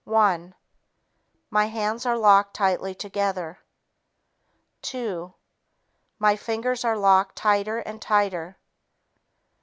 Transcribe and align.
One... 0.03 0.55
My 1.51 1.65
hands 1.65 2.07
are 2.07 2.17
locked 2.17 2.55
tightly 2.55 2.95
together. 2.95 3.59
Two... 4.81 5.35
My 6.17 6.35
fingers 6.35 6.83
are 6.83 6.97
locked 6.97 7.35
tighter 7.35 7.77
and 7.77 8.01
tighter. 8.01 8.57